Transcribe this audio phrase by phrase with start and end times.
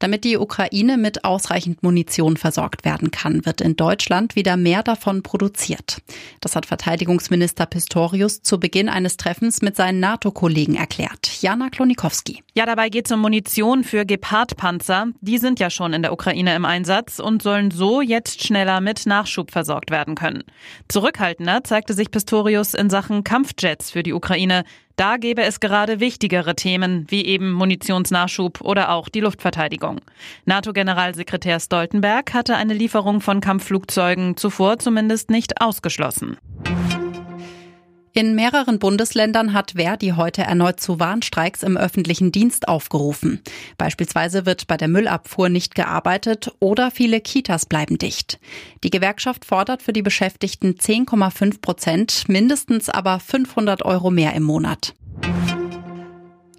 [0.00, 5.22] Damit die Ukraine mit ausreichend Munition versorgt werden kann, wird in Deutschland wieder mehr davon
[5.22, 5.98] produziert.
[6.40, 11.42] Das hat Verteidigungsminister Pistorius zu Beginn eines Treffens mit seinen NATO-Kollegen erklärt.
[11.42, 12.44] Jana Klonikowski.
[12.54, 15.08] Ja, dabei geht es um Munition für Gepard-Panzer.
[15.20, 19.04] Die sind ja schon in der Ukraine im Einsatz und sollen so jetzt schneller mit
[19.06, 20.44] Nachschub versorgt werden können.
[20.88, 24.64] Zurückhaltender zeigte sich Pistorius in Sachen Kampfjets für die Ukraine.
[24.98, 30.00] Da gäbe es gerade wichtigere Themen, wie eben Munitionsnachschub oder auch die Luftverteidigung.
[30.44, 36.36] NATO-Generalsekretär Stoltenberg hatte eine Lieferung von Kampfflugzeugen zuvor zumindest nicht ausgeschlossen.
[38.18, 43.40] In mehreren Bundesländern hat Verdi heute erneut zu Warnstreiks im öffentlichen Dienst aufgerufen.
[43.76, 48.40] Beispielsweise wird bei der Müllabfuhr nicht gearbeitet oder viele Kitas bleiben dicht.
[48.82, 54.94] Die Gewerkschaft fordert für die Beschäftigten 10,5 Prozent, mindestens aber 500 Euro mehr im Monat.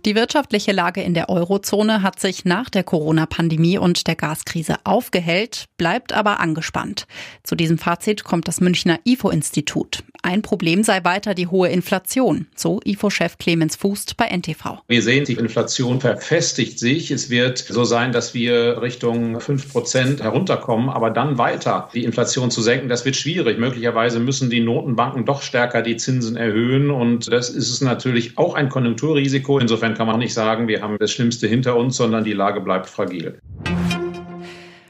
[0.05, 5.65] Die wirtschaftliche Lage in der Eurozone hat sich nach der Corona-Pandemie und der Gaskrise aufgehellt,
[5.75, 7.05] bleibt aber angespannt.
[7.43, 10.05] Zu diesem Fazit kommt das Münchner IFO-Institut.
[10.21, 14.79] Ein Problem sei weiter die hohe Inflation, so IFO-Chef Clemens Fußt bei NTV.
[14.87, 17.09] Wir sehen, die Inflation verfestigt sich.
[17.09, 22.51] Es wird so sein, dass wir Richtung 5 Prozent herunterkommen, aber dann weiter die Inflation
[22.51, 23.59] zu senken, das wird schwierig.
[23.59, 28.55] Möglicherweise müssen die Notenbanken doch stärker die Zinsen erhöhen und das ist es natürlich auch
[28.55, 29.57] ein Konjunkturrisiko.
[29.59, 32.87] Insofern kann man nicht sagen, wir haben das Schlimmste hinter uns, sondern die Lage bleibt
[32.87, 33.39] fragil.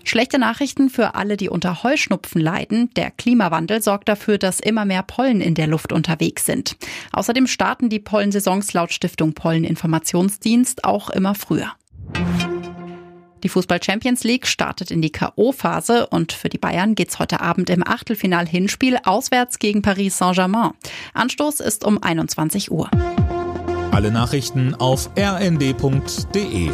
[0.10, 2.90] Schlechte Nachrichten für alle, die unter Heuschnupfen leiden.
[2.96, 6.78] Der Klimawandel sorgt dafür, dass immer mehr Pollen in der Luft unterwegs sind.
[7.12, 11.74] Außerdem starten die Pollensaisons laut Stiftung Polleninformationsdienst auch immer früher.
[13.44, 17.70] Die Fußball Champions League startet in die K.O.-Phase und für die Bayern geht's heute Abend
[17.70, 20.72] im Achtelfinal-Hinspiel auswärts gegen Paris Saint-Germain.
[21.14, 22.90] Anstoß ist um 21 Uhr.
[23.92, 26.72] Alle Nachrichten auf rnd.de